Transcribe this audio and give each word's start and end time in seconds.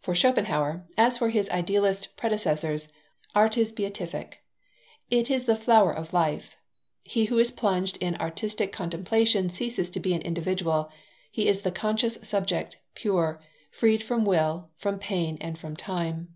For 0.00 0.14
Schopenhauer, 0.14 0.86
as 0.96 1.18
for 1.18 1.28
his 1.28 1.50
idealist 1.50 2.16
predecessors, 2.16 2.90
art 3.34 3.58
is 3.58 3.72
beatific. 3.72 4.40
It 5.10 5.30
is 5.30 5.44
the 5.44 5.54
flower 5.54 5.92
of 5.92 6.14
life; 6.14 6.56
he 7.02 7.26
who 7.26 7.38
is 7.38 7.50
plunged 7.50 7.98
in 7.98 8.16
artistic 8.16 8.72
contemplation 8.72 9.50
ceases 9.50 9.90
to 9.90 10.00
be 10.00 10.14
an 10.14 10.22
individual; 10.22 10.90
he 11.30 11.46
is 11.46 11.60
the 11.60 11.70
conscious 11.70 12.14
subject, 12.22 12.78
pure, 12.94 13.38
freed 13.70 14.02
from 14.02 14.24
will, 14.24 14.70
from 14.76 14.98
pain, 14.98 15.36
and 15.42 15.58
from 15.58 15.76
time. 15.76 16.32